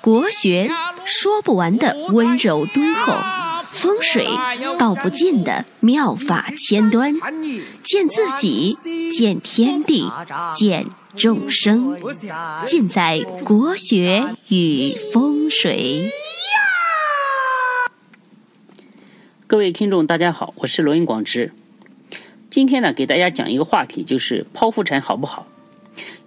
[0.00, 0.70] 国学
[1.04, 3.12] 说不完的温柔敦厚，
[3.72, 4.28] 风水
[4.78, 7.14] 道不尽的妙法千端，
[7.82, 8.76] 见自己，
[9.10, 10.08] 见天地，
[10.54, 10.86] 见
[11.16, 11.98] 众生，
[12.64, 16.12] 尽在国学与风水。
[19.48, 21.52] 各位听众，大家好，我是罗云广之。
[22.50, 25.48] 今天呢，给大家讲一个话题，就是剖腹产好不好？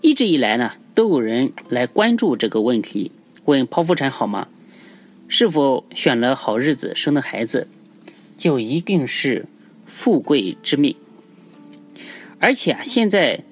[0.02, 3.12] 一直以来呢，都有人来关注这个问题。
[3.46, 4.48] 问剖腹产好吗？
[5.28, 7.68] 是否选了好日子生的孩子，
[8.36, 9.46] 就一定是
[9.86, 10.96] 富贵之命？
[12.40, 13.44] 而且啊，现在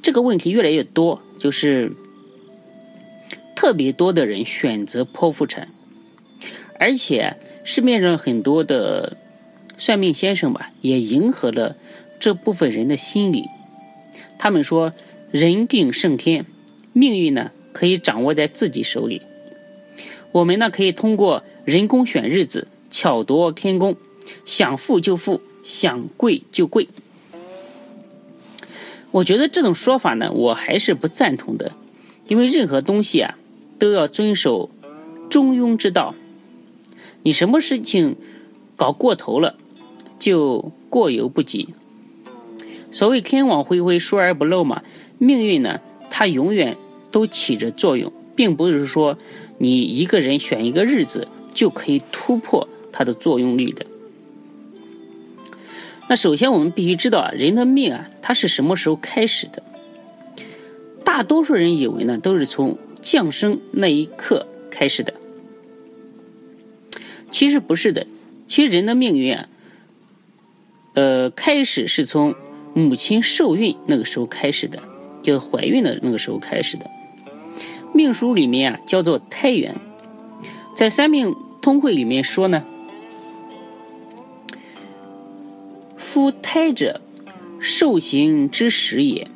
[0.00, 1.92] 这个问题越来越多，就是
[3.56, 5.66] 特别多的人选择剖腹产，
[6.78, 9.16] 而且市面上很多的
[9.76, 11.74] 算命先生吧，也迎合了
[12.20, 13.46] 这部分人的心理。
[14.38, 14.92] 他们说
[15.32, 16.46] ：“人定胜天，
[16.92, 19.22] 命运呢？”可以掌握在自己手里。
[20.32, 23.96] 我们呢，可以通过人工选日子，巧夺天工，
[24.44, 26.88] 想富就富，想贵就贵。
[29.12, 31.72] 我觉得这种说法呢，我还是不赞同的，
[32.26, 33.38] 因为任何东西啊，
[33.78, 34.68] 都要遵守
[35.30, 36.16] 中庸之道。
[37.22, 38.16] 你什么事情
[38.74, 39.54] 搞过头了，
[40.18, 41.68] 就过犹不及。
[42.90, 44.82] 所谓天网恢恢，疏而不漏嘛。
[45.18, 46.76] 命运呢，它永远。
[47.10, 49.18] 都起着作用，并不是说
[49.58, 53.86] 你一个人选一个日子就可以突破它的作用力的。
[56.08, 59.62] 那首先我们必须知道啊，人的命啊，它是什么时候开始的？
[61.04, 65.14] 大多数人以为呢，都是从降生那一刻开始的。
[67.30, 68.06] 其实不是的，
[68.48, 69.48] 其实人的命运啊，
[70.94, 72.34] 呃，开始是从
[72.74, 74.82] 母亲受孕那个时候开始的，
[75.22, 76.90] 就是怀孕的那个时候开始的。
[77.92, 79.74] 命书里面啊，叫做胎元，
[80.74, 82.64] 在三命通会里面说呢，
[85.96, 87.00] 夫胎者，
[87.58, 89.26] 受刑之时也。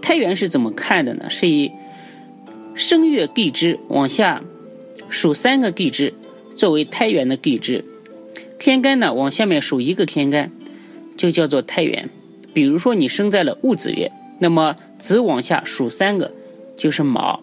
[0.00, 1.30] 胎元是怎么看的呢？
[1.30, 1.70] 是以
[2.74, 4.42] 生月地支往下
[5.08, 6.12] 数三个地支
[6.56, 7.84] 作为胎元的地支，
[8.58, 10.50] 天干呢往下面数一个天干，
[11.16, 12.10] 就叫做胎元。
[12.52, 16.32] 比如说你生在了戊子月，那么子往下数三个
[16.76, 17.42] 就是卯。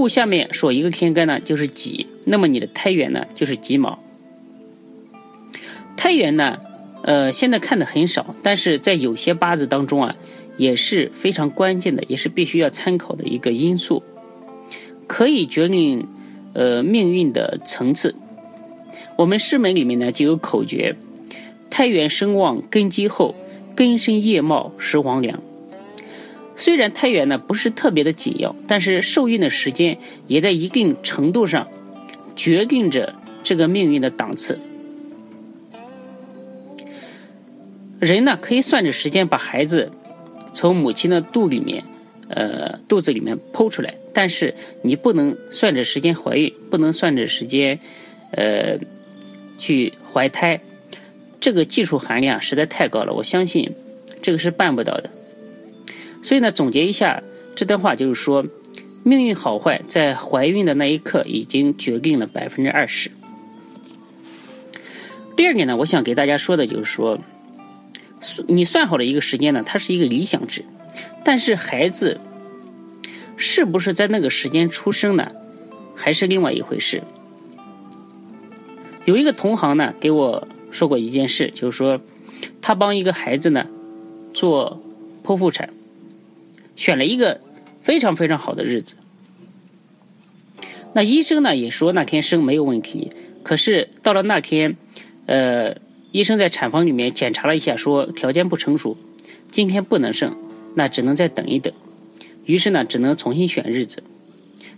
[0.00, 3.98] 戊下面说一个天干呢，就是己，那么你的胎元呢就是己卯。
[5.96, 6.58] 胎元呢，
[7.02, 10.16] 呃，现在看的很少，但是在有些八字当中啊，
[10.56, 14.02] 也是非常关键的，也是必须要参考的一个因素，
[15.06, 16.06] 可以决定
[16.52, 18.14] 呃命运的层次。
[19.16, 20.94] 我们师门里面呢就有口诀：
[21.70, 23.34] 胎元生旺根基厚，
[23.74, 25.40] 根深叶茂实黄良。
[26.56, 31.68] 虽然胎元呢不是特别的紧要，但是受孕的时间也在一定程度上
[32.34, 34.58] 决定着这个命运的档次。
[38.00, 39.90] 人呢可以算着时间把孩子
[40.52, 41.84] 从母亲的肚里面，
[42.28, 47.78] 呃肚子里面剖出来，但是你不能算着时间怀孕，不能算着时间，
[48.32, 48.78] 呃
[49.58, 50.60] 去怀胎，
[51.40, 53.74] 这个技术含量实在太高了，我相信
[54.20, 55.10] 这个是办不到的。
[56.26, 57.22] 所以呢，总结一下
[57.54, 58.44] 这段话，就是说，
[59.04, 63.12] 命运好坏在怀孕的那一刻已经决定了百分之二十。
[65.36, 67.20] 第二点呢，我想给大家说的就是说，
[68.48, 70.64] 你算好了一个时间呢，它是一个理想值，
[71.24, 72.20] 但是孩子
[73.36, 75.24] 是不是在那个时间出生呢，
[75.94, 77.04] 还是另外一回事。
[79.04, 82.00] 有一个同行呢给我说过一件事，就是说，
[82.60, 83.64] 他帮一个孩子呢
[84.34, 84.82] 做
[85.22, 85.70] 剖腹产。
[86.76, 87.40] 选了一个
[87.82, 88.96] 非常非常好的日子，
[90.92, 93.10] 那医生呢也说那天生没有问题，
[93.42, 94.76] 可是到了那天，
[95.26, 95.76] 呃，
[96.12, 98.96] 医生在产房里面检查了一下，说条件不成熟，
[99.50, 100.36] 今天不能生，
[100.74, 101.72] 那只能再等一等。
[102.44, 104.02] 于是呢，只能重新选日子，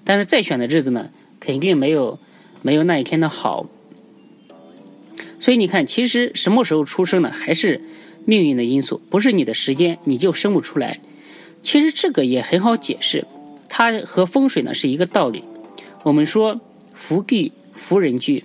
[0.04, 1.10] 但是再选的日子呢，
[1.40, 2.18] 肯定没有
[2.62, 3.68] 没有那一天的好。
[5.40, 7.80] 所以你看，其实什么时候出生呢，还是
[8.24, 11.00] 命运的因素，不是你的时间你就生不出来。
[11.62, 13.26] 其实这个也很好解释，
[13.68, 15.44] 它和风水呢是一个道理。
[16.04, 16.60] 我们说
[16.94, 18.44] 福地福人居，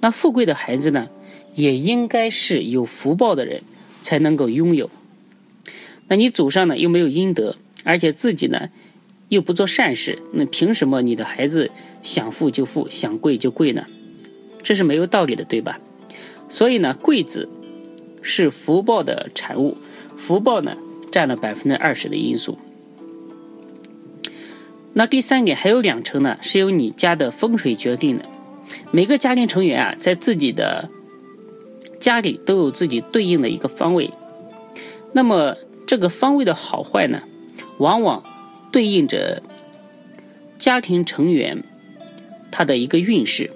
[0.00, 1.08] 那富贵的孩子呢，
[1.54, 3.62] 也应该是有福报的人
[4.02, 4.90] 才能够拥有。
[6.08, 8.70] 那你祖上呢又没有阴德，而且自己呢
[9.28, 11.70] 又不做善事，那凭什么你的孩子
[12.02, 13.84] 想富就富，想贵就贵呢？
[14.62, 15.78] 这是没有道理的，对吧？
[16.48, 17.48] 所以呢，贵子
[18.22, 19.76] 是福报的产物，
[20.16, 20.76] 福报呢。
[21.14, 22.58] 占了百分之二十的因素。
[24.94, 28.24] 那第三点还有两层呢，是由你家的风水决定的。
[28.90, 30.90] 每个家庭成员啊，在自己的
[32.00, 34.10] 家里都有自己对应的一个方位。
[35.12, 35.56] 那么
[35.86, 37.22] 这个方位的好坏呢，
[37.78, 38.20] 往往
[38.72, 39.40] 对应着
[40.58, 41.62] 家庭成员
[42.50, 43.52] 他的一个运势。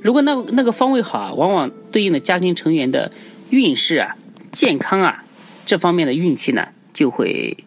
[0.00, 3.10] 如果那那个方位好啊，往往对应的家庭成员的
[3.50, 4.16] 运势啊、
[4.58, 5.22] 健康啊
[5.66, 7.58] 这方面的运气呢，就会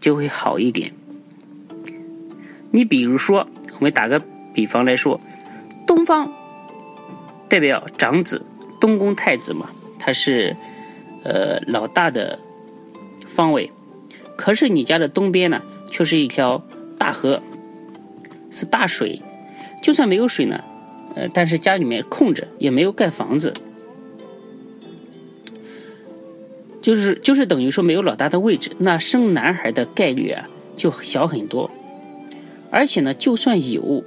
[0.00, 0.94] 就会好一点。
[2.70, 4.22] 你比如说，我们打个
[4.54, 5.20] 比方来说，
[5.86, 6.32] 东方
[7.50, 8.46] 代表长子，
[8.80, 9.68] 东宫太子嘛，
[9.98, 10.56] 他是
[11.22, 12.38] 呃老大的
[13.26, 13.70] 方位。
[14.34, 15.60] 可是你家的东边呢，
[15.90, 16.64] 却是一条
[16.96, 17.42] 大河，
[18.50, 19.20] 是大水。
[19.82, 20.64] 就算没有水呢。
[21.14, 23.52] 呃，但是家里面空着，也没有盖房子，
[26.88, 31.70] 就是就是等于说没有老大的位置，那生男孩的概率啊就小很多，
[32.70, 34.02] 而且呢，就算有，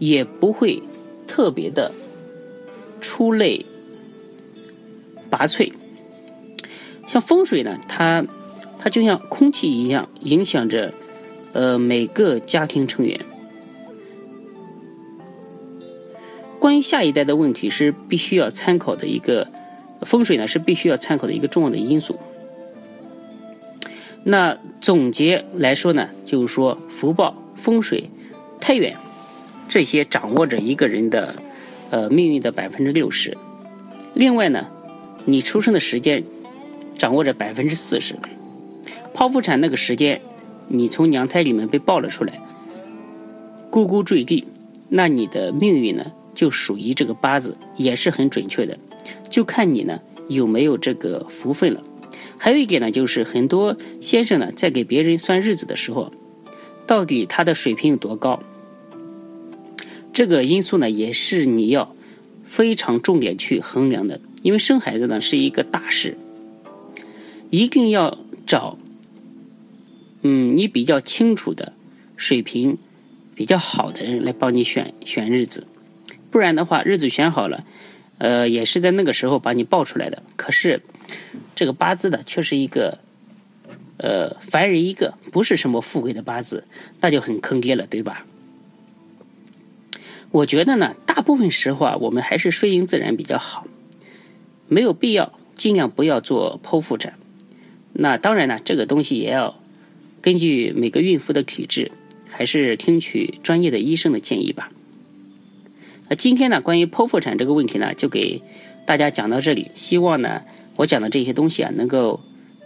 [0.00, 0.82] 也不会
[1.28, 1.92] 特别的
[3.00, 3.64] 出类
[5.30, 5.72] 拔萃。
[7.06, 8.26] 像风水呢，它
[8.80, 10.92] 它就像空气一样，影响着
[11.52, 13.20] 呃每个家庭成员。
[16.58, 19.46] 关于下一代的问题是必须要参考的一个
[20.04, 22.18] 风水呢，是必须要参考的一个重要的因素。
[24.24, 28.08] 那总结来说呢，就是说福报、风水、
[28.60, 28.96] 太远
[29.68, 31.34] 这些掌握着一个人的
[31.90, 33.36] 呃命运的百分之六十。
[34.14, 34.66] 另外呢，
[35.24, 36.22] 你出生的时间
[36.96, 38.14] 掌握着百分之四十。
[39.14, 40.20] 剖腹产那个时间，
[40.68, 42.38] 你从娘胎里面被抱了出来，
[43.70, 44.46] 咕咕坠地，
[44.88, 46.12] 那你的命运呢？
[46.34, 48.78] 就属于这个八字也是很准确的，
[49.32, 51.82] 就看你呢有没有这个福分了。
[52.38, 56.12] 还有一点呢，就是很多先生呢在给别人算日子的时候，
[56.86, 58.42] 到底他的水平有多高，
[60.12, 61.96] 这个因素呢也是你要
[62.44, 64.20] 非常重点去衡量的。
[64.42, 66.18] 因为生孩子呢是一个大事，
[67.50, 68.76] 一定要找
[70.22, 71.72] 嗯你比较清楚的
[72.16, 72.76] 水平
[73.36, 75.66] 比较好的人来帮你选选日子。
[76.30, 77.64] 不然的话，日子选好了，
[78.22, 80.22] 呃，也是在那个时候把你抱出来的。
[80.36, 80.80] 可是，
[81.56, 83.00] 这个八字呢，却是一个，
[83.96, 86.62] 呃，凡人一个，不是什么富贵的八字，
[87.00, 88.24] 那就很坑爹了，对吧？
[90.30, 93.66] 我觉得呢，大部分时候啊，我们还是顺应自然比较好，
[94.68, 97.14] 没有必要尽量不要做剖腹产。
[97.92, 99.58] 那当然呢，这个东西也要
[100.20, 101.90] 根据每个孕妇的体质，
[102.30, 104.70] 还是听取专业的医生的建议吧。
[106.16, 108.42] 今天呢，关于剖腹产这个问题呢，就给
[108.84, 109.70] 大家讲到这里。
[109.74, 110.42] 希望呢，
[110.76, 112.20] 我讲的这些东西啊，能够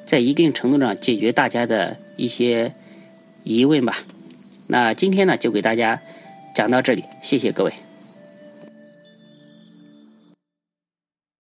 [0.05, 2.73] 在一定程度上解决大家的一些
[3.45, 3.99] 疑问吧。
[4.67, 6.01] 那今天呢，就给大家
[6.55, 7.73] 讲到这里，谢谢各位。